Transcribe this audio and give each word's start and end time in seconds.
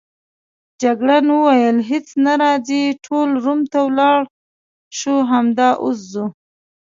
جګړن 0.81 1.25
وویل: 1.33 1.77
هیڅ 1.89 2.07
نه، 2.23 2.33
راځئ 2.41 2.83
ټول 3.05 3.29
روم 3.43 3.59
ته 3.71 3.79
ولاړ 3.87 4.19
شو، 4.97 5.15
همدا 5.31 5.69
اوس 5.83 5.99
ځو. 6.11 6.25